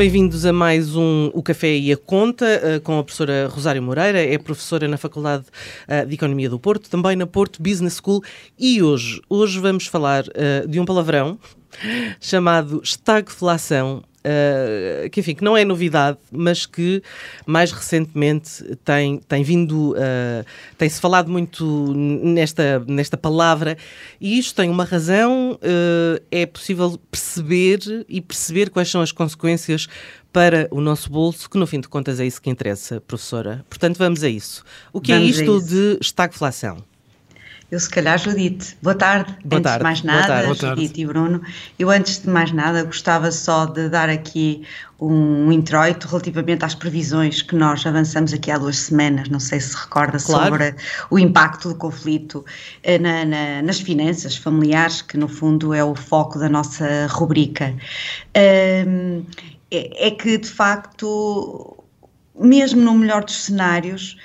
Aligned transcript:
Bem-vindos 0.00 0.46
a 0.46 0.52
mais 0.54 0.96
um 0.96 1.30
O 1.34 1.42
Café 1.42 1.76
e 1.76 1.92
a 1.92 1.96
Conta 1.98 2.46
uh, 2.46 2.80
com 2.80 2.98
a 2.98 3.04
professora 3.04 3.46
Rosário 3.48 3.82
Moreira, 3.82 4.18
é 4.18 4.38
professora 4.38 4.88
na 4.88 4.96
Faculdade 4.96 5.44
uh, 5.86 6.06
de 6.06 6.14
Economia 6.14 6.48
do 6.48 6.58
Porto, 6.58 6.88
também 6.88 7.14
na 7.14 7.26
Porto 7.26 7.62
Business 7.62 8.00
School. 8.02 8.24
E 8.58 8.82
hoje, 8.82 9.20
hoje 9.28 9.58
vamos 9.58 9.86
falar 9.86 10.24
uh, 10.24 10.66
de 10.66 10.80
um 10.80 10.86
palavrão 10.86 11.38
chamado 12.18 12.80
estagflação 12.82 14.02
Uh, 14.20 15.08
que 15.08 15.20
enfim, 15.20 15.34
que 15.34 15.42
não 15.42 15.56
é 15.56 15.64
novidade, 15.64 16.18
mas 16.30 16.66
que 16.66 17.02
mais 17.46 17.72
recentemente 17.72 18.76
tem, 18.84 19.18
tem 19.18 19.42
vindo, 19.42 19.92
uh, 19.92 20.44
tem-se 20.76 21.00
falado 21.00 21.30
muito 21.30 21.94
nesta, 21.94 22.84
nesta 22.86 23.16
palavra, 23.16 23.78
e 24.20 24.38
isto 24.38 24.54
tem 24.54 24.68
uma 24.68 24.84
razão, 24.84 25.52
uh, 25.52 26.22
é 26.30 26.44
possível 26.44 27.00
perceber 27.10 28.04
e 28.08 28.20
perceber 28.20 28.68
quais 28.68 28.90
são 28.90 29.00
as 29.00 29.10
consequências 29.10 29.88
para 30.30 30.68
o 30.70 30.82
nosso 30.82 31.10
bolso, 31.10 31.48
que 31.48 31.56
no 31.56 31.66
fim 31.66 31.80
de 31.80 31.88
contas 31.88 32.20
é 32.20 32.26
isso 32.26 32.42
que 32.42 32.50
interessa, 32.50 33.00
professora. 33.00 33.64
Portanto, 33.70 33.96
vamos 33.96 34.22
a 34.22 34.28
isso. 34.28 34.62
O 34.92 35.00
que 35.00 35.12
é 35.12 35.18
vamos 35.18 35.38
é 35.38 35.42
isto 35.42 35.62
de 35.62 35.98
estagflação? 35.98 36.89
Eu, 37.70 37.78
se 37.78 37.88
calhar, 37.88 38.18
Judite. 38.18 38.76
Boa 38.82 38.96
tarde. 38.96 39.32
Boa 39.44 39.60
antes 39.60 39.62
tarde. 39.62 39.78
de 39.78 39.84
mais 39.84 40.02
nada, 40.02 40.42
Boa 40.42 40.56
tarde. 40.56 40.82
Judite 40.82 41.00
e 41.00 41.06
Bruno. 41.06 41.40
Eu, 41.78 41.88
antes 41.88 42.20
de 42.20 42.28
mais 42.28 42.50
nada, 42.50 42.82
gostava 42.82 43.30
só 43.30 43.64
de 43.64 43.88
dar 43.88 44.08
aqui 44.08 44.66
um 45.00 45.52
introito 45.52 46.08
relativamente 46.08 46.64
às 46.64 46.74
previsões 46.74 47.42
que 47.42 47.54
nós 47.54 47.86
avançamos 47.86 48.34
aqui 48.34 48.50
há 48.50 48.58
duas 48.58 48.76
semanas, 48.76 49.28
não 49.28 49.40
sei 49.40 49.60
se 49.60 49.74
recorda, 49.74 50.18
claro. 50.18 50.44
sobre 50.44 50.74
o 51.10 51.18
impacto 51.18 51.68
do 51.68 51.74
conflito 51.76 52.44
eh, 52.82 52.98
na, 52.98 53.24
na, 53.24 53.62
nas 53.62 53.80
finanças 53.80 54.36
familiares, 54.36 55.00
que 55.00 55.16
no 55.16 55.28
fundo 55.28 55.72
é 55.72 55.82
o 55.82 55.94
foco 55.94 56.38
da 56.38 56.48
nossa 56.48 57.06
rubrica. 57.06 57.74
Um, 58.36 59.24
é, 59.70 60.08
é 60.08 60.10
que, 60.10 60.36
de 60.36 60.48
facto, 60.48 61.76
mesmo 62.38 62.82
no 62.82 62.94
melhor 62.94 63.24
dos 63.24 63.44
cenários, 63.44 64.16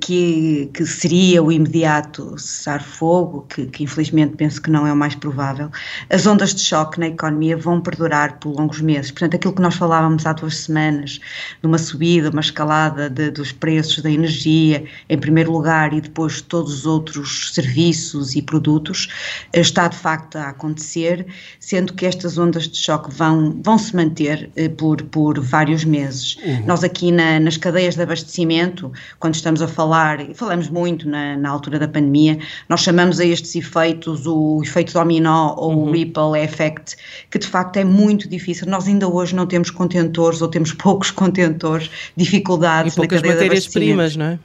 que, 0.00 0.70
que 0.72 0.86
seria 0.86 1.42
o 1.42 1.52
imediato 1.52 2.38
cessar-fogo, 2.38 3.46
que, 3.48 3.66
que, 3.66 3.84
infelizmente 3.84 4.34
penso 4.36 4.62
que 4.62 4.70
não 4.70 4.86
é 4.86 4.92
o 4.92 4.96
mais 4.96 5.14
provável, 5.14 5.70
as 6.08 6.26
ondas 6.26 6.54
de 6.54 6.62
choque 6.62 6.98
na 6.98 7.08
economia 7.08 7.56
vão 7.56 7.80
perdurar 7.80 8.38
por 8.38 8.56
longos 8.56 8.80
meses. 8.80 9.10
Portanto, 9.10 9.36
aquilo 9.36 9.54
que 9.54 9.60
nós 9.60 9.74
falávamos 9.74 10.24
há 10.24 10.32
duas 10.32 10.56
semanas, 10.56 11.20
de 11.60 11.66
uma 11.66 11.76
subida, 11.76 12.30
uma 12.30 12.40
escalada 12.40 13.10
de, 13.10 13.30
dos 13.30 13.52
preços 13.52 14.02
da 14.02 14.10
energia, 14.10 14.84
em 15.08 15.18
primeiro 15.18 15.52
lugar, 15.52 15.92
e 15.92 16.00
depois 16.00 16.40
todos 16.40 16.72
os 16.72 16.86
outros 16.86 17.52
serviços 17.52 18.34
e 18.34 18.40
produtos, 18.40 19.08
eh, 19.52 19.60
está 19.60 19.86
de 19.88 19.96
facto 19.96 20.36
a 20.36 20.48
acontecer, 20.48 21.26
sendo 21.60 21.92
que 21.92 22.06
estas 22.06 22.38
ondas 22.38 22.68
de 22.68 22.78
choque 22.78 23.12
vão, 23.14 23.60
vão 23.62 23.76
se 23.76 23.94
manter 23.94 24.50
eh, 24.56 24.70
por, 24.70 25.02
por 25.02 25.38
vários 25.40 25.84
meses. 25.84 26.38
Uhum. 26.42 26.66
Nós 26.66 26.82
aqui 26.82 27.12
na, 27.12 27.38
nas 27.38 27.58
cadeias 27.58 27.96
de 27.96 28.02
abastecimento, 28.02 28.90
quando 29.18 29.34
estamos 29.34 29.57
estamos 29.58 29.62
a 29.62 29.68
falar, 29.68 30.30
e 30.30 30.34
falamos 30.34 30.68
muito 30.68 31.08
na, 31.08 31.36
na, 31.36 31.50
altura 31.50 31.78
da 31.78 31.88
pandemia, 31.88 32.38
nós 32.68 32.80
chamamos 32.80 33.20
a 33.20 33.24
estes 33.24 33.54
efeitos 33.54 34.26
o 34.26 34.60
efeito 34.62 34.92
dominó 34.92 35.54
ou 35.56 35.72
uhum. 35.72 35.88
o 35.88 35.92
ripple 35.92 36.38
effect, 36.42 36.96
que 37.30 37.38
de 37.38 37.46
facto 37.46 37.76
é 37.76 37.84
muito 37.84 38.28
difícil. 38.28 38.66
Nós 38.68 38.86
ainda 38.86 39.08
hoje 39.08 39.34
não 39.34 39.46
temos 39.46 39.70
contentores 39.70 40.40
ou 40.40 40.48
temos 40.48 40.72
poucos 40.72 41.10
contentores, 41.10 41.90
dificuldades 42.16 42.94
e 42.94 42.96
poucas 42.96 43.22
na 43.22 43.28
matérias-primas, 43.28 44.16
não 44.16 44.26
é? 44.26 44.38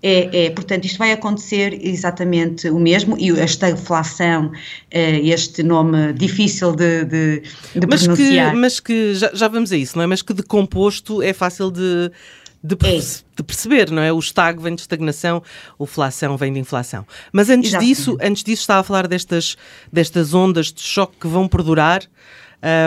É, 0.00 0.46
é, 0.46 0.50
portanto, 0.50 0.84
isto 0.84 0.98
vai 0.98 1.10
acontecer 1.10 1.76
exatamente 1.82 2.70
o 2.70 2.78
mesmo 2.78 3.18
e 3.18 3.30
esta 3.32 3.68
inflação, 3.68 4.52
eh, 4.88 5.18
este 5.18 5.64
nome 5.64 6.12
difícil 6.12 6.70
de, 6.76 7.04
de, 7.04 7.42
de 7.74 7.86
mas 7.88 8.04
pronunciar. 8.04 8.52
Que, 8.52 8.56
mas 8.56 8.78
que, 8.78 9.14
já, 9.14 9.32
já 9.34 9.48
vamos 9.48 9.72
a 9.72 9.76
isso, 9.76 9.96
não 9.98 10.04
é? 10.04 10.06
Mas 10.06 10.22
que 10.22 10.32
de 10.32 10.44
composto 10.44 11.20
é 11.20 11.32
fácil 11.32 11.72
de, 11.72 12.12
de, 12.64 12.74
é. 12.86 12.98
de, 13.36 13.42
perceber, 13.42 13.90
não 13.90 14.00
é? 14.00 14.10
O 14.10 14.18
estag 14.18 14.62
vem 14.62 14.74
de 14.74 14.80
estagnação, 14.80 15.42
o 15.78 15.84
flação 15.84 16.34
vem 16.38 16.50
de 16.50 16.58
inflação. 16.58 17.06
Mas 17.30 17.50
antes 17.50 17.70
Exatamente. 17.70 17.94
disso, 17.94 18.16
antes 18.22 18.42
disso 18.42 18.62
estava 18.62 18.80
a 18.80 18.82
falar 18.82 19.06
destas, 19.06 19.58
destas 19.92 20.32
ondas 20.32 20.72
de 20.72 20.80
choque 20.80 21.16
que 21.20 21.26
vão 21.26 21.46
perdurar 21.46 22.02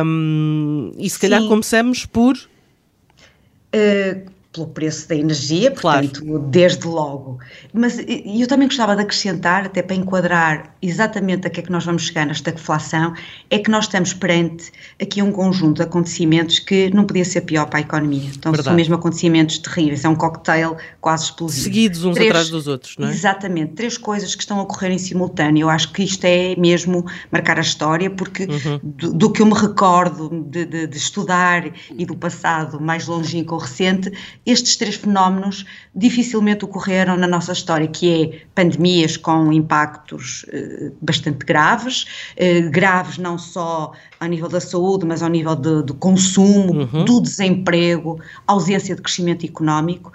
um, 0.04 0.92
e 0.98 1.08
se 1.08 1.20
calhar 1.20 1.48
começamos 1.48 2.08
por... 2.08 2.36
Uh, 2.36 4.37
pelo 4.58 4.68
preço 4.68 5.08
da 5.08 5.16
energia, 5.16 5.72
portanto, 5.72 6.24
claro. 6.24 6.40
desde 6.50 6.88
logo. 6.88 7.40
Mas 7.72 8.00
eu 8.00 8.48
também 8.48 8.68
gostava 8.68 8.96
de 8.96 9.04
acrescentar, 9.04 9.66
até 9.66 9.84
para 9.84 9.96
enquadrar 9.96 10.76
exatamente 10.82 11.46
a 11.48 11.50
que 11.50 11.60
é 11.60 11.64
que 11.64 11.72
nós 11.72 11.86
vamos 11.86 12.04
chegar 12.04 12.26
nesta 12.26 12.52
deflação, 12.52 13.14
é 13.50 13.60
que 13.60 13.70
nós 13.70 13.86
estamos 13.86 14.14
perante 14.14 14.72
aqui 15.02 15.22
um 15.22 15.32
conjunto 15.32 15.78
de 15.78 15.84
acontecimentos 15.84 16.60
que 16.60 16.90
não 16.94 17.06
podia 17.06 17.26
ser 17.26 17.42
pior 17.42 17.68
para 17.68 17.80
a 17.80 17.82
economia. 17.82 18.30
Então, 18.36 18.52
Verdade. 18.52 18.66
são 18.66 18.74
mesmo 18.74 18.96
acontecimentos 18.96 19.60
terríveis, 19.60 20.04
é 20.04 20.10
um 20.10 20.16
cocktail 20.16 20.76
quase 21.00 21.26
explosivo. 21.26 21.64
Seguidos 21.64 22.04
uns 22.04 22.16
três, 22.16 22.30
atrás 22.30 22.50
dos 22.50 22.68
outros, 22.68 22.96
não 22.98 23.08
é? 23.08 23.12
Exatamente, 23.12 23.74
três 23.74 23.98
coisas 23.98 24.34
que 24.34 24.42
estão 24.42 24.60
a 24.60 24.64
ocorrer 24.64 24.92
em 24.92 24.98
simultâneo. 24.98 25.66
Eu 25.66 25.70
acho 25.70 25.92
que 25.92 26.04
isto 26.04 26.26
é 26.26 26.56
mesmo 26.56 27.06
marcar 27.32 27.58
a 27.58 27.62
história, 27.62 28.10
porque 28.10 28.44
uhum. 28.44 28.80
do, 28.84 29.14
do, 29.14 29.32
que 29.32 29.42
eu 29.42 29.46
me 29.46 29.54
recordo 29.54 30.30
de, 30.50 30.66
de, 30.66 30.88
de 30.88 30.98
estudar 30.98 31.72
e 31.96 32.06
do 32.06 32.16
passado 32.16 32.80
mais 32.80 33.08
longínquo 33.08 33.54
ou 33.54 33.62
recente, 33.62 34.12
estes 34.48 34.78
três 34.78 34.96
fenómenos 34.96 35.66
dificilmente 35.94 36.64
ocorreram 36.64 37.18
na 37.18 37.28
nossa 37.28 37.52
história, 37.52 37.88
que 37.88 38.10
é 38.10 38.46
pandemias 38.56 39.18
com 39.18 39.52
impactos 39.52 40.46
eh, 40.50 40.92
bastante 41.02 41.46
graves, 41.46 42.06
eh, 42.38 42.62
graves 42.62 43.18
não 43.18 43.38
só 43.38 43.92
ao 44.20 44.28
nível 44.28 44.48
da 44.48 44.62
saúde, 44.62 45.06
mas 45.06 45.22
ao 45.22 45.30
nível 45.30 45.56
de, 45.56 45.84
de 45.84 45.94
consumo, 45.94 46.74
uhum. 46.74 47.04
do 47.04 47.22
desemprego, 47.22 48.22
ausência 48.48 48.96
de 48.96 49.02
crescimento 49.02 49.46
económico, 49.46 50.14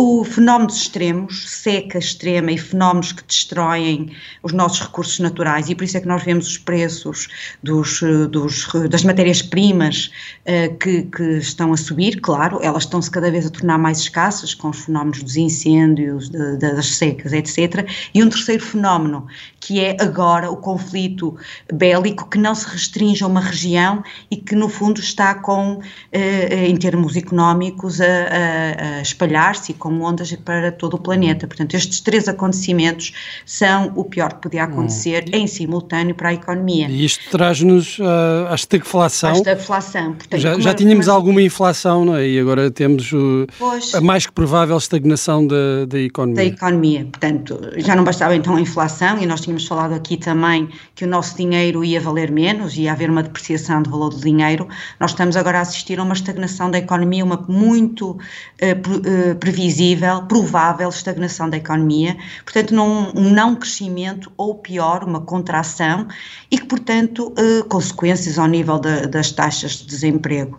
o 0.00 0.22
fenómenos 0.22 0.76
extremos, 0.76 1.50
seca 1.50 1.98
extrema 1.98 2.52
e 2.52 2.56
fenómenos 2.56 3.10
que 3.10 3.24
destroem 3.24 4.12
os 4.44 4.52
nossos 4.52 4.82
recursos 4.82 5.18
naturais, 5.18 5.68
e 5.68 5.74
por 5.74 5.82
isso 5.82 5.96
é 5.96 6.00
que 6.00 6.06
nós 6.06 6.22
vemos 6.22 6.46
os 6.46 6.56
preços 6.56 7.26
dos, 7.64 8.00
dos 8.30 8.68
das 8.88 9.02
matérias-primas 9.02 10.12
uh, 10.46 10.76
que, 10.76 11.02
que, 11.02 11.38
estão 11.38 11.72
a 11.72 11.76
subir, 11.76 12.20
claro, 12.20 12.60
elas 12.62 12.84
estão-se 12.84 13.10
cada 13.10 13.28
vez 13.28 13.44
a 13.44 13.50
tornar 13.50 13.76
mais 13.76 13.98
escassas 13.98 14.54
com 14.54 14.68
os 14.68 14.84
fenómenos 14.84 15.20
dos 15.20 15.36
incêndios, 15.36 16.28
de, 16.28 16.56
de, 16.58 16.74
das 16.76 16.94
secas, 16.94 17.32
etc. 17.32 17.84
E 18.14 18.22
um 18.22 18.28
terceiro 18.28 18.64
fenómeno, 18.64 19.26
que 19.58 19.80
é 19.80 19.96
agora 19.98 20.48
o 20.48 20.58
conflito 20.58 21.36
bélico 21.72 22.30
que 22.30 22.38
não 22.38 22.54
se 22.54 22.68
restringe 22.68 23.24
a 23.24 23.26
uma 23.26 23.40
região 23.40 24.04
e 24.30 24.36
que 24.36 24.54
no 24.54 24.68
fundo 24.68 25.00
está 25.00 25.34
com, 25.34 25.78
uh, 25.78 25.82
em 26.12 26.76
termos 26.76 27.16
económicos, 27.16 28.00
a, 28.00 28.04
a, 28.04 28.98
a 28.98 29.02
espalhar-se 29.02 29.72
como 29.88 30.04
ondas 30.04 30.30
para 30.44 30.70
todo 30.70 30.94
o 30.94 30.98
planeta. 30.98 31.46
Portanto, 31.46 31.74
estes 31.74 32.00
três 32.00 32.28
acontecimentos 32.28 33.14
são 33.46 33.90
o 33.96 34.04
pior 34.04 34.34
que 34.34 34.42
podia 34.42 34.64
acontecer 34.64 35.24
hum. 35.28 35.38
em 35.38 35.46
simultâneo 35.46 36.14
para 36.14 36.28
a 36.28 36.34
economia. 36.34 36.88
E 36.90 37.06
isto 37.06 37.30
traz-nos 37.30 37.98
uh, 37.98 38.48
à 38.50 38.54
estagflação. 38.54 39.30
À 39.30 39.32
estagflação. 39.32 40.12
Portanto, 40.12 40.40
já, 40.40 40.60
já 40.60 40.74
tínhamos 40.74 41.08
alguma 41.08 41.40
inflação, 41.40 42.04
não 42.04 42.16
é? 42.16 42.28
E 42.28 42.38
agora 42.38 42.70
temos 42.70 43.10
uh, 43.12 43.46
a 43.94 44.00
mais 44.02 44.26
que 44.26 44.32
provável 44.32 44.76
estagnação 44.76 45.46
da, 45.46 45.86
da 45.88 45.98
economia. 45.98 46.36
Da 46.36 46.44
economia. 46.44 47.06
Portanto, 47.06 47.58
já 47.78 47.96
não 47.96 48.04
bastava 48.04 48.36
então 48.36 48.56
a 48.56 48.60
inflação, 48.60 49.18
e 49.18 49.24
nós 49.24 49.40
tínhamos 49.40 49.66
falado 49.66 49.94
aqui 49.94 50.18
também 50.18 50.68
que 50.94 51.06
o 51.06 51.08
nosso 51.08 51.34
dinheiro 51.34 51.82
ia 51.82 51.98
valer 51.98 52.30
menos, 52.30 52.76
ia 52.76 52.92
haver 52.92 53.08
uma 53.08 53.22
depreciação 53.22 53.82
do 53.82 53.88
valor 53.88 54.10
do 54.10 54.20
dinheiro. 54.20 54.68
Nós 55.00 55.12
estamos 55.12 55.34
agora 55.34 55.58
a 55.58 55.62
assistir 55.62 55.98
a 55.98 56.02
uma 56.02 56.12
estagnação 56.12 56.70
da 56.70 56.76
economia, 56.76 57.24
uma 57.24 57.42
muito 57.48 58.10
uh, 58.10 59.34
previsível 59.40 59.67
previsível, 59.68 60.22
provável 60.22 60.88
estagnação 60.88 61.50
da 61.50 61.58
economia, 61.58 62.16
portanto, 62.42 62.74
num, 62.74 63.10
um 63.14 63.30
não 63.30 63.54
crescimento 63.54 64.32
ou 64.36 64.54
pior, 64.54 65.04
uma 65.04 65.20
contração 65.20 66.08
e 66.50 66.58
que, 66.58 66.64
portanto, 66.64 67.34
eh, 67.36 67.62
consequências 67.68 68.38
ao 68.38 68.46
nível 68.46 68.78
das 68.78 69.30
taxas 69.30 69.72
de 69.72 69.86
desemprego. 69.86 70.58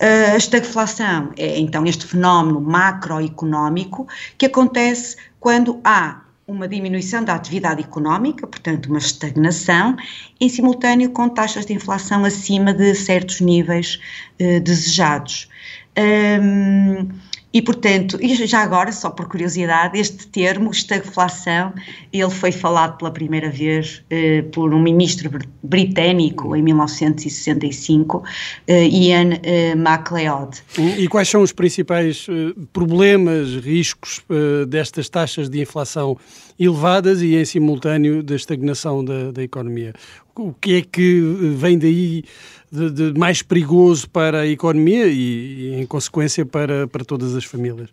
Uh, 0.00 0.34
a 0.34 0.36
estagflação 0.36 1.30
é 1.38 1.58
então 1.58 1.86
este 1.86 2.04
fenómeno 2.06 2.60
macroeconómico 2.60 4.06
que 4.36 4.46
acontece 4.46 5.16
quando 5.38 5.80
há 5.82 6.20
uma 6.46 6.68
diminuição 6.68 7.24
da 7.24 7.34
atividade 7.34 7.80
económica, 7.80 8.46
portanto, 8.46 8.86
uma 8.86 8.98
estagnação, 8.98 9.96
em 10.40 10.48
simultâneo 10.48 11.10
com 11.10 11.28
taxas 11.28 11.64
de 11.64 11.72
inflação 11.72 12.24
acima 12.24 12.74
de 12.74 12.94
certos 12.94 13.40
níveis 13.40 14.00
uh, 14.40 14.60
desejados. 14.60 15.48
Um, 15.96 17.08
e, 17.52 17.60
portanto, 17.60 18.16
e 18.20 18.34
já 18.46 18.60
agora, 18.60 18.92
só 18.92 19.10
por 19.10 19.26
curiosidade, 19.26 19.98
este 19.98 20.28
termo, 20.28 20.70
estagflação, 20.70 21.72
ele 22.12 22.30
foi 22.30 22.52
falado 22.52 22.96
pela 22.96 23.10
primeira 23.10 23.50
vez 23.50 24.02
eh, 24.08 24.42
por 24.52 24.72
um 24.72 24.80
ministro 24.80 25.28
britânico 25.60 26.54
em 26.54 26.62
1965, 26.62 28.22
eh, 28.68 28.86
Ian 28.86 29.30
eh, 29.42 29.74
MacLeod. 29.74 30.62
E 30.96 31.08
quais 31.08 31.28
são 31.28 31.42
os 31.42 31.50
principais 31.50 32.28
problemas, 32.72 33.56
riscos 33.56 34.22
destas 34.68 35.08
taxas 35.08 35.48
de 35.48 35.60
inflação 35.60 36.16
elevadas 36.58 37.20
e, 37.20 37.34
em 37.34 37.44
simultâneo, 37.44 38.22
da 38.22 38.36
estagnação 38.36 39.04
da, 39.04 39.32
da 39.32 39.42
economia? 39.42 39.92
O 40.36 40.54
que 40.54 40.76
é 40.76 40.82
que 40.82 41.20
vem 41.56 41.78
daí 41.78 42.24
de, 42.70 42.90
de 42.90 43.18
mais 43.18 43.42
perigoso 43.42 44.08
para 44.08 44.40
a 44.40 44.46
economia 44.46 45.06
e, 45.06 45.74
e, 45.74 45.80
em 45.80 45.86
consequência, 45.86 46.44
para, 46.46 46.86
para 46.86 47.04
todas 47.04 47.34
as 47.34 47.44
famílias? 47.44 47.88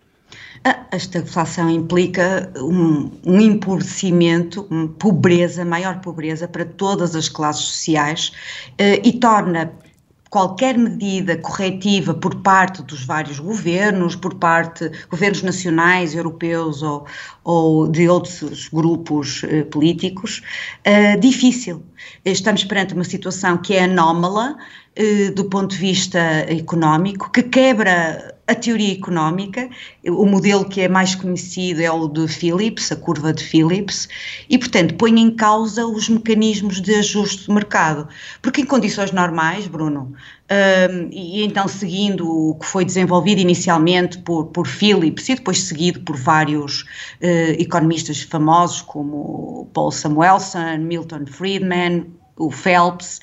A 0.63 0.95
estagflação 0.95 1.69
implica 1.69 2.51
um, 2.57 3.12
um 3.25 3.39
empobrecimento, 3.39 4.63
pobreza, 5.00 5.63
maior 5.63 6.01
pobreza 6.01 6.47
para 6.47 6.65
todas 6.65 7.15
as 7.15 7.29
classes 7.29 7.63
sociais 7.63 8.31
eh, 8.77 9.01
e 9.03 9.13
torna 9.13 9.71
qualquer 10.29 10.77
medida 10.77 11.38
corretiva 11.38 12.13
por 12.13 12.35
parte 12.41 12.81
dos 12.83 13.06
vários 13.06 13.39
governos, 13.39 14.15
por 14.15 14.35
parte 14.35 14.91
governos 15.09 15.41
nacionais, 15.41 16.15
europeus 16.15 16.81
ou, 16.81 17.06
ou 17.44 17.88
de 17.88 18.07
outros 18.09 18.68
grupos 18.69 19.44
eh, 19.44 19.63
políticos, 19.63 20.41
eh, 20.83 21.15
difícil. 21.18 21.83
Estamos 22.25 22.63
perante 22.63 22.94
uma 22.94 23.03
situação 23.03 23.57
que 23.57 23.74
é 23.74 23.83
anómala 23.83 24.57
eh, 24.95 25.31
do 25.31 25.45
ponto 25.45 25.75
de 25.75 25.77
vista 25.77 26.19
económico, 26.47 27.31
que 27.31 27.44
quebra 27.44 28.37
a 28.48 28.56
teoria 28.56 28.94
económica, 28.94 29.70
o 30.06 30.26
modelo 30.26 30.64
que 30.64 30.82
é 30.82 30.88
mais 30.88 31.14
conhecido 31.14 31.82
é 31.82 31.92
o 31.92 32.08
de 32.08 32.28
Phillips, 32.28 32.92
a 32.92 32.96
curva 32.96 33.34
de 33.34 33.44
Phillips, 33.44 34.08
e, 34.50 34.58
portanto, 34.58 34.96
põe 34.96 35.20
em 35.20 35.32
causa 35.32 35.86
os 35.86 36.08
mecanismos 36.08 36.82
de 36.82 36.96
ajuste 36.96 37.46
do 37.46 37.54
mercado. 37.54 38.08
Porque 38.42 38.62
em 38.62 38.66
condições 38.66 39.12
normais, 39.12 39.68
Bruno, 39.68 40.14
um, 40.50 41.10
e 41.12 41.44
então 41.44 41.68
seguindo 41.68 42.26
o 42.26 42.56
que 42.56 42.66
foi 42.66 42.86
desenvolvido 42.86 43.42
inicialmente 43.42 44.18
por, 44.20 44.46
por 44.46 44.66
Phillips 44.66 45.28
e 45.28 45.36
depois 45.36 45.62
seguido 45.64 46.00
por 46.02 46.16
vários 46.16 46.84
uh, 47.22 47.60
economistas 47.60 48.22
famosos 48.22 48.82
como 48.82 49.70
Paul 49.74 49.92
Samuelson, 49.92 50.78
Milton 50.78 51.26
Friedman, 51.26 52.06
o 52.38 52.51
Phelps. 52.51 53.19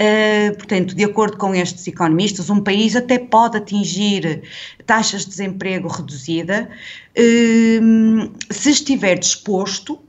Uh, 0.00 0.56
portanto, 0.56 0.94
de 0.94 1.04
acordo 1.04 1.36
com 1.36 1.54
estes 1.54 1.86
economistas, 1.86 2.50
um 2.50 2.60
país 2.60 2.94
até 2.94 3.18
pode 3.18 3.56
atingir 3.56 4.42
taxas 4.86 5.22
de 5.22 5.30
desemprego 5.30 5.88
reduzida 5.88 6.68
uh, 7.16 8.32
se 8.50 8.70
estiver 8.70 9.18
disposto 9.18 10.00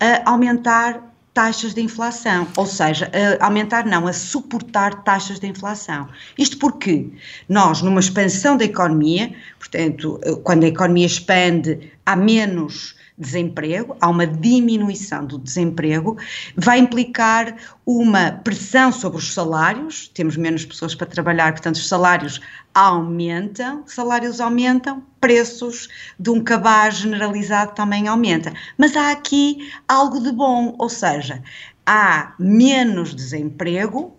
a 0.00 0.30
aumentar 0.30 1.14
taxas 1.32 1.74
de 1.74 1.80
inflação, 1.80 2.46
ou 2.56 2.64
seja, 2.64 3.10
a 3.40 3.46
aumentar 3.46 3.84
não, 3.84 4.06
a 4.06 4.12
suportar 4.12 5.02
taxas 5.02 5.40
de 5.40 5.48
inflação. 5.48 6.08
Isto 6.38 6.58
porque 6.58 7.10
nós, 7.48 7.82
numa 7.82 7.98
expansão 7.98 8.56
da 8.56 8.64
economia, 8.64 9.34
portanto, 9.58 10.20
quando 10.44 10.62
a 10.62 10.68
economia 10.68 11.06
expande, 11.06 11.92
há 12.06 12.14
menos 12.14 12.94
desemprego, 13.16 13.96
há 14.00 14.08
uma 14.08 14.26
diminuição 14.26 15.24
do 15.24 15.38
desemprego, 15.38 16.16
vai 16.56 16.78
implicar 16.78 17.56
uma 17.86 18.32
pressão 18.32 18.90
sobre 18.90 19.18
os 19.18 19.32
salários, 19.32 20.08
temos 20.08 20.36
menos 20.36 20.64
pessoas 20.64 20.94
para 20.94 21.06
trabalhar, 21.06 21.52
portanto 21.52 21.76
os 21.76 21.86
salários 21.86 22.40
aumentam, 22.74 23.84
salários 23.86 24.40
aumentam, 24.40 25.02
preços 25.20 25.88
de 26.18 26.30
um 26.30 26.42
cabaz 26.42 26.96
generalizado 26.96 27.72
também 27.72 28.08
aumenta. 28.08 28.52
Mas 28.76 28.96
há 28.96 29.12
aqui 29.12 29.70
algo 29.86 30.20
de 30.20 30.32
bom, 30.32 30.74
ou 30.78 30.88
seja, 30.88 31.42
há 31.86 32.34
menos 32.38 33.14
desemprego, 33.14 34.12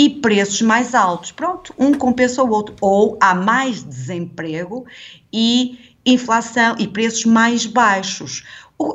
e 0.00 0.08
preços 0.08 0.62
mais 0.62 0.94
altos. 0.94 1.30
Pronto, 1.30 1.74
um 1.78 1.92
compensa 1.92 2.42
o 2.42 2.48
outro. 2.48 2.74
Ou 2.80 3.18
há 3.20 3.34
mais 3.34 3.82
desemprego 3.82 4.86
e 5.30 5.89
inflação 6.04 6.76
e 6.78 6.86
preços 6.86 7.24
mais 7.24 7.66
baixos. 7.66 8.44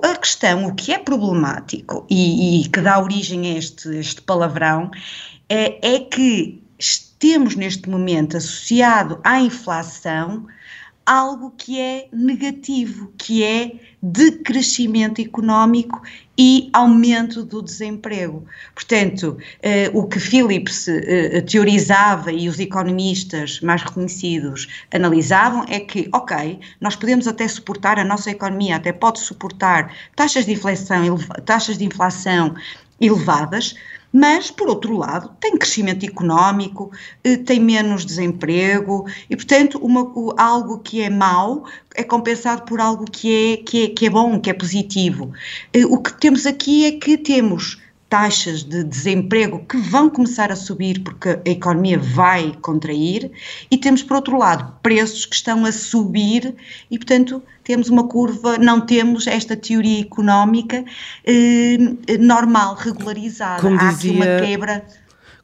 A 0.03 0.15
questão, 0.15 0.65
o 0.65 0.73
que 0.73 0.91
é 0.91 0.97
problemático 0.97 2.05
e, 2.09 2.61
e 2.61 2.69
que 2.69 2.81
dá 2.81 2.99
origem 2.99 3.53
a 3.53 3.57
este, 3.57 3.89
este 3.97 4.21
palavrão, 4.21 4.89
é, 5.47 5.95
é 5.95 5.99
que 5.99 6.61
temos 7.19 7.55
neste 7.55 7.89
momento 7.89 8.37
associado 8.37 9.19
à 9.23 9.39
inflação 9.39 10.47
algo 11.05 11.51
que 11.55 11.79
é 11.79 12.07
negativo, 12.11 13.13
que 13.17 13.43
é 13.43 13.73
decrescimento 14.01 15.21
económico 15.21 16.01
e 16.37 16.69
aumento 16.73 17.43
do 17.43 17.61
desemprego. 17.61 18.45
Portanto, 18.73 19.37
eh, 19.61 19.89
o 19.93 20.07
que 20.07 20.19
Phillips 20.19 20.87
eh, 20.87 21.41
teorizava 21.41 22.31
e 22.31 22.49
os 22.49 22.59
economistas 22.59 23.61
mais 23.61 23.81
reconhecidos 23.83 24.67
analisavam 24.91 25.63
é 25.67 25.79
que, 25.79 26.09
ok, 26.13 26.59
nós 26.81 26.95
podemos 26.95 27.27
até 27.27 27.47
suportar, 27.47 27.97
a 27.99 28.03
nossa 28.03 28.31
economia 28.31 28.75
até 28.75 28.91
pode 28.91 29.19
suportar 29.19 29.93
taxas 30.15 30.45
de 30.45 30.53
inflação, 30.53 31.17
taxas 31.45 31.77
de 31.77 31.85
inflação 31.85 32.55
elevadas, 32.99 33.75
mas, 34.17 34.49
por 34.49 34.69
outro 34.69 34.95
lado, 34.95 35.29
tem 35.41 35.57
crescimento 35.57 36.05
económico, 36.05 36.89
eh, 37.21 37.35
tem 37.35 37.59
menos 37.59 38.05
desemprego 38.05 39.05
e, 39.29 39.35
portanto, 39.35 39.77
uma, 39.79 40.09
algo 40.37 40.79
que 40.79 41.01
é 41.01 41.09
mau 41.09 41.65
é 41.93 42.01
compensado 42.01 42.61
por 42.61 42.79
algo 42.79 43.03
que 43.03 43.53
é, 43.53 43.57
que 43.57 43.83
é, 43.83 43.89
que 43.89 44.05
é 44.05 44.09
bom, 44.09 44.39
que 44.39 44.49
é 44.49 44.53
positivo. 44.53 45.33
Eh, 45.73 45.85
o 45.85 45.97
que 45.97 46.13
temos 46.13 46.45
aqui 46.45 46.85
é 46.85 46.93
que 46.93 47.17
temos 47.17 47.81
taxas 48.09 48.63
de 48.63 48.83
desemprego 48.83 49.65
que 49.67 49.77
vão 49.77 50.09
começar 50.09 50.51
a 50.51 50.55
subir 50.55 51.01
porque 51.01 51.29
a 51.29 51.49
economia 51.49 51.97
vai 51.97 52.55
contrair 52.61 53.31
e 53.69 53.77
temos, 53.77 54.03
por 54.03 54.15
outro 54.15 54.37
lado, 54.37 54.73
preços 54.81 55.25
que 55.25 55.35
estão 55.35 55.65
a 55.65 55.71
subir 55.71 56.55
e, 56.89 56.97
portanto, 56.97 57.41
temos 57.63 57.89
uma 57.89 58.07
curva, 58.07 58.57
não 58.57 58.81
temos 58.81 59.25
esta 59.25 59.55
teoria 59.57 60.01
económica 60.01 60.85
eh, 61.25 61.77
normal, 62.19 62.75
regularizada. 62.75 63.61
Como 63.61 63.79
Há 63.79 63.91
dizia, 63.91 64.11
aqui 64.11 64.17
uma 64.17 64.45
quebra. 64.45 64.85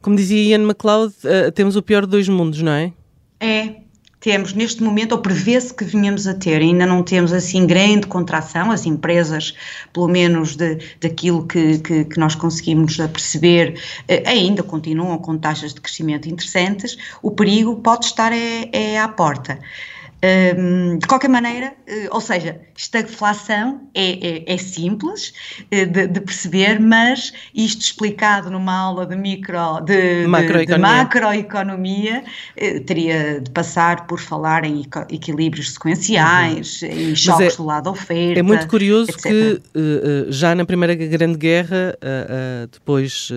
Como 0.00 0.16
dizia 0.16 0.42
Ian 0.42 0.64
MacLeod, 0.64 1.14
uh, 1.24 1.52
temos 1.52 1.76
o 1.76 1.82
pior 1.82 2.06
de 2.06 2.12
dois 2.12 2.28
mundos, 2.28 2.62
não 2.62 2.72
é? 2.72 2.92
É, 3.40 3.81
temos 4.22 4.54
neste 4.54 4.82
momento, 4.84 5.12
ou 5.12 5.18
prevê-se 5.18 5.74
que 5.74 5.84
venhamos 5.84 6.28
a 6.28 6.34
ter, 6.34 6.62
ainda 6.62 6.86
não 6.86 7.02
temos 7.02 7.32
assim 7.32 7.66
grande 7.66 8.06
contração, 8.06 8.70
as 8.70 8.86
empresas, 8.86 9.52
pelo 9.92 10.06
menos 10.06 10.54
de, 10.54 10.78
daquilo 11.00 11.44
que, 11.44 11.78
que, 11.80 12.04
que 12.04 12.18
nós 12.20 12.36
conseguimos 12.36 12.96
perceber, 12.96 13.80
eh, 14.06 14.22
ainda 14.24 14.62
continuam 14.62 15.18
com 15.18 15.36
taxas 15.36 15.74
de 15.74 15.80
crescimento 15.80 16.28
interessantes, 16.28 16.96
o 17.20 17.32
perigo 17.32 17.74
pode 17.76 18.06
estar 18.06 18.32
é, 18.32 18.70
é 18.72 19.00
à 19.00 19.08
porta. 19.08 19.58
Um, 20.24 20.98
de 20.98 21.06
qualquer 21.08 21.28
maneira, 21.28 21.74
uh, 21.88 22.08
ou 22.12 22.20
seja, 22.20 22.60
estagflação 22.76 23.88
é, 23.92 24.44
é, 24.44 24.54
é 24.54 24.56
simples 24.56 25.34
uh, 25.62 25.84
de, 25.84 26.06
de, 26.06 26.20
perceber, 26.20 26.78
mas 26.78 27.32
isto 27.52 27.80
explicado 27.80 28.48
numa 28.48 28.72
aula 28.72 29.04
de 29.04 29.16
micro 29.16 29.80
de, 29.80 30.24
macroeconomia, 30.28 30.76
de, 30.76 30.78
macroeconomia 30.78 32.22
uh, 32.22 32.80
teria 32.84 33.40
de 33.40 33.50
passar 33.50 34.06
por 34.06 34.20
falar 34.20 34.64
em 34.64 34.86
equilíbrios 35.10 35.72
sequenciais, 35.72 36.82
uhum. 36.82 36.88
em 36.88 37.16
choques 37.16 37.54
é, 37.54 37.56
do 37.56 37.64
lado 37.64 37.90
oferta. 37.90 38.38
É 38.38 38.42
muito 38.44 38.68
curioso 38.68 39.10
etc. 39.10 39.24
que 39.24 39.62
já 40.28 40.54
na 40.54 40.64
Primeira 40.64 40.94
Grande 40.94 41.36
Guerra, 41.36 41.98
depois, 42.70 43.28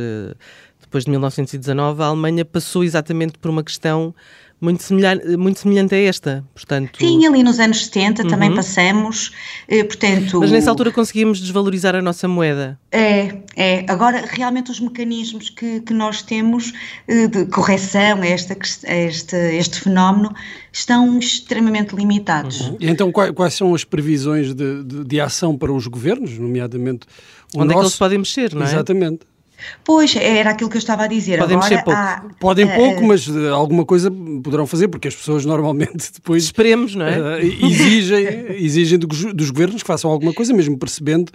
depois 0.79 1.03
de 1.03 1.09
1919, 1.09 2.03
a 2.03 2.05
Alemanha 2.05 2.45
passou 2.45 2.83
exatamente 2.83 3.39
por 3.39 3.49
uma 3.49 3.63
questão 3.63 4.13
muito 4.59 4.81
semelhante, 4.83 5.37
muito 5.37 5.59
semelhante 5.59 5.93
a 5.93 5.97
esta, 5.97 6.43
portanto... 6.53 6.97
Sim, 6.97 7.25
ali 7.27 7.43
nos 7.43 7.59
anos 7.59 7.85
70 7.85 8.23
uhum. 8.23 8.29
também 8.29 8.55
passamos, 8.55 9.31
eh, 9.67 9.83
portanto... 9.83 10.39
Mas 10.39 10.51
nessa 10.51 10.69
altura 10.69 10.91
conseguimos 10.91 11.39
desvalorizar 11.39 11.95
a 11.95 12.01
nossa 12.01 12.27
moeda. 12.27 12.79
É, 12.91 13.37
é. 13.55 13.85
Agora, 13.87 14.25
realmente 14.27 14.71
os 14.71 14.79
mecanismos 14.79 15.49
que, 15.49 15.81
que 15.81 15.93
nós 15.93 16.21
temos 16.21 16.73
eh, 17.07 17.27
de 17.27 17.45
correção 17.47 18.21
a, 18.21 18.27
esta, 18.27 18.57
a 18.87 18.95
este, 18.95 19.35
este 19.35 19.81
fenómeno 19.81 20.33
estão 20.71 21.19
extremamente 21.19 21.95
limitados. 21.95 22.61
Uhum. 22.61 22.77
E 22.79 22.87
então 22.89 23.11
quais, 23.11 23.31
quais, 23.31 23.53
são 23.53 23.75
as 23.75 23.83
previsões 23.83 24.53
de, 24.53 24.83
de, 24.83 25.03
de, 25.03 25.19
ação 25.19 25.57
para 25.57 25.71
os 25.71 25.87
governos, 25.87 26.37
nomeadamente 26.37 27.07
o 27.53 27.61
Onde 27.61 27.67
nosso... 27.67 27.71
é 27.71 27.73
que 27.75 27.85
eles 27.87 27.97
podem 27.97 28.17
mexer, 28.19 28.55
não 28.55 28.61
é? 28.61 28.65
Exatamente. 28.65 29.34
Pois, 29.83 30.15
era 30.15 30.51
aquilo 30.51 30.69
que 30.69 30.77
eu 30.77 30.79
estava 30.79 31.03
a 31.03 31.07
dizer. 31.07 31.39
Podem 31.39 31.57
Agora, 31.57 31.69
mexer 31.69 31.83
pouco. 31.83 31.99
Há, 31.99 32.25
Podem 32.39 32.65
uh, 32.65 32.75
pouco, 32.75 33.03
mas 33.03 33.27
uh, 33.27 33.53
alguma 33.53 33.85
coisa 33.85 34.11
poderão 34.11 34.65
fazer, 34.67 34.87
porque 34.87 35.07
as 35.07 35.15
pessoas 35.15 35.45
normalmente 35.45 36.11
depois... 36.13 36.43
Esperemos, 36.43 36.95
não 36.95 37.05
é? 37.05 37.19
Uh, 37.19 37.65
exigem, 37.65 38.45
exigem 38.63 38.99
dos, 38.99 39.33
dos 39.33 39.49
governos 39.49 39.81
que 39.81 39.87
façam 39.87 40.09
alguma 40.11 40.33
coisa, 40.33 40.53
mesmo 40.53 40.77
percebendo 40.77 41.31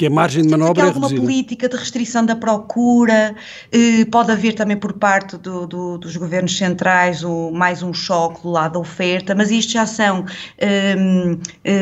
que 0.00 0.06
a 0.06 0.10
margem 0.10 0.42
de 0.42 0.48
manobra 0.48 0.84
é 0.84 0.86
reduzida. 0.86 1.06
alguma 1.08 1.26
política 1.26 1.68
de 1.68 1.76
restrição 1.76 2.24
da 2.24 2.34
procura, 2.34 3.34
eh, 3.70 4.06
pode 4.06 4.32
haver 4.32 4.54
também 4.54 4.74
por 4.74 4.94
parte 4.94 5.36
do, 5.36 5.66
do, 5.66 5.98
dos 5.98 6.16
governos 6.16 6.56
centrais 6.56 7.22
o, 7.22 7.50
mais 7.50 7.82
um 7.82 7.92
choque 7.92 8.40
do 8.40 8.48
lado 8.48 8.72
da 8.72 8.78
oferta, 8.78 9.34
mas 9.34 9.50
isto 9.50 9.72
já 9.72 9.84
são 9.84 10.24
eh, 10.56 10.96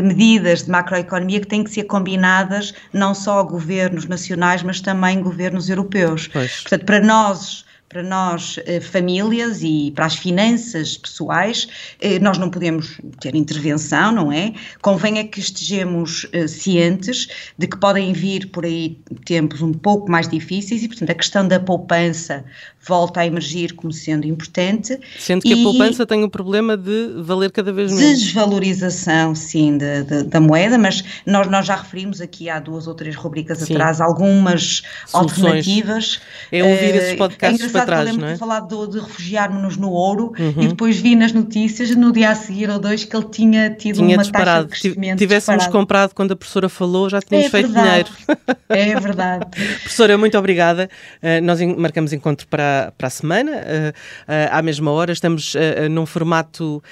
medidas 0.02 0.64
de 0.64 0.70
macroeconomia 0.70 1.38
que 1.38 1.46
têm 1.46 1.62
que 1.62 1.70
ser 1.70 1.84
combinadas 1.84 2.74
não 2.92 3.14
só 3.14 3.38
a 3.38 3.42
governos 3.44 4.04
nacionais, 4.06 4.64
mas 4.64 4.80
também 4.80 5.22
governos 5.22 5.70
europeus. 5.70 6.26
Pois. 6.26 6.62
Portanto, 6.62 6.86
para 6.86 6.98
nós 6.98 7.67
para 7.88 8.02
nós, 8.02 8.60
eh, 8.66 8.80
famílias 8.80 9.62
e 9.62 9.90
para 9.94 10.04
as 10.04 10.14
finanças 10.14 10.98
pessoais, 10.98 11.66
eh, 12.00 12.18
nós 12.18 12.36
não 12.36 12.50
podemos 12.50 13.00
ter 13.18 13.34
intervenção, 13.34 14.12
não 14.12 14.30
é? 14.30 14.52
Convém 14.82 15.18
é 15.18 15.24
que 15.24 15.40
estejamos 15.40 16.26
eh, 16.32 16.46
cientes 16.46 17.28
de 17.56 17.66
que 17.66 17.78
podem 17.78 18.12
vir 18.12 18.50
por 18.50 18.66
aí 18.66 18.98
tempos 19.24 19.62
um 19.62 19.72
pouco 19.72 20.10
mais 20.10 20.28
difíceis 20.28 20.82
e, 20.82 20.88
portanto, 20.88 21.10
a 21.10 21.14
questão 21.14 21.48
da 21.48 21.58
poupança 21.58 22.44
volta 22.86 23.20
a 23.20 23.26
emergir 23.26 23.72
como 23.72 23.92
sendo 23.92 24.26
importante. 24.26 24.98
Sendo 25.18 25.42
que 25.42 25.52
a 25.52 25.56
poupança 25.56 26.06
tem 26.06 26.24
o 26.24 26.30
problema 26.30 26.76
de 26.76 27.14
valer 27.22 27.50
cada 27.52 27.72
vez 27.72 27.92
menos. 27.92 28.20
Desvalorização, 28.22 29.34
sim, 29.34 29.78
de, 29.78 30.02
de, 30.04 30.22
da 30.24 30.40
moeda, 30.40 30.76
mas 30.76 31.02
nós, 31.24 31.48
nós 31.48 31.66
já 31.66 31.76
referimos 31.76 32.20
aqui 32.20 32.50
há 32.50 32.58
duas 32.60 32.86
ou 32.86 32.94
três 32.94 33.16
rubricas 33.16 33.58
sim. 33.58 33.74
atrás 33.74 34.00
algumas 34.00 34.82
Soluções. 35.06 35.44
alternativas. 35.44 36.20
É 36.52 36.62
ouvir 36.62 36.94
esses 36.94 37.14
podcasts 37.16 37.74
é 37.74 37.77
para 37.84 38.02
trás, 38.02 38.16
não 38.16 38.28
é? 38.28 38.32
de 38.32 38.38
falar 38.38 38.60
de 38.60 39.00
refugiarmos-nos 39.00 39.76
no 39.76 39.90
ouro 39.90 40.32
uhum. 40.38 40.62
e 40.62 40.68
depois 40.68 40.98
vi 40.98 41.14
nas 41.14 41.32
notícias 41.32 41.94
no 41.94 42.12
dia 42.12 42.30
a 42.30 42.34
seguir 42.34 42.70
ou 42.70 42.78
dois 42.78 43.04
que 43.04 43.16
ele 43.16 43.26
tinha 43.26 43.70
tido 43.70 43.96
tinha 43.96 44.16
uma 44.16 44.22
disparado. 44.22 44.68
taxa 44.68 44.82
de 44.82 44.88
crescimento 44.90 45.18
Tivéssemos 45.18 45.64
disparado. 45.64 45.78
comprado 45.78 46.14
quando 46.14 46.32
a 46.32 46.36
professora 46.36 46.68
falou, 46.68 47.08
já 47.08 47.20
tínhamos 47.20 47.48
é 47.48 47.50
feito 47.50 47.72
verdade. 47.72 47.88
dinheiro. 47.88 48.58
É 48.68 49.00
verdade. 49.00 49.46
professora, 49.82 50.18
muito 50.18 50.36
obrigada. 50.36 50.90
Uh, 51.22 51.42
nós 51.42 51.58
marcamos 51.76 52.12
encontro 52.12 52.46
para, 52.48 52.92
para 52.98 53.06
a 53.06 53.10
semana, 53.10 53.52
uh, 53.52 53.90
uh, 53.90 54.48
à 54.50 54.60
mesma 54.60 54.90
hora. 54.90 55.10
Estamos 55.10 55.54
num 55.90 56.04
formato 56.04 56.82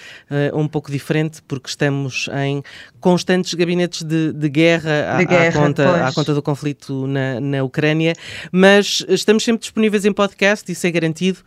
um 0.54 0.66
pouco 0.66 0.90
diferente, 0.90 1.42
porque 1.46 1.68
estamos 1.68 2.30
em 2.46 2.62
constantes 3.00 3.54
gabinetes 3.54 4.02
de, 4.02 4.32
de 4.32 4.48
guerra, 4.48 5.16
de 5.18 5.22
à, 5.22 5.24
guerra 5.24 5.60
à, 5.60 5.62
conta, 5.62 6.06
à 6.08 6.12
conta 6.12 6.34
do 6.34 6.42
conflito 6.42 7.06
na, 7.06 7.40
na 7.40 7.62
Ucrânia, 7.62 8.14
mas 8.50 9.04
estamos 9.08 9.44
sempre 9.44 9.60
disponíveis 9.60 10.04
em 10.04 10.12
podcast, 10.12 10.70
isso 10.76 10.86
é 10.86 10.90
garantido, 10.90 11.38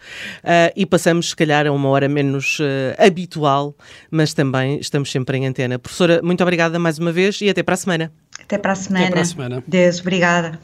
e 0.76 0.86
passamos, 0.86 1.30
se 1.30 1.36
calhar, 1.36 1.68
a 1.68 1.72
uma 1.72 1.90
hora 1.90 2.10
menos 2.10 2.58
habitual, 2.98 3.76
mas 4.12 4.34
também 4.34 4.80
estamos 4.80 5.12
sempre 5.12 5.38
em 5.38 5.48
antena. 5.48 5.80
Professora, 5.80 6.22
muito 6.24 6.42
obrigada 6.42 6.78
mais 6.80 6.98
uma 7.00 7.12
vez 7.12 7.40
e 7.42 7.50
até 7.50 7.64
para 7.64 7.74
a 7.74 7.78
semana. 7.78 8.12
Até 8.42 8.58
para 8.58 8.72
a 8.72 8.76
semana. 8.76 9.06
Até 9.06 9.12
para 9.12 9.22
a 9.22 9.26
semana. 9.26 9.64
Deus, 9.68 10.00
obrigada. 10.00 10.60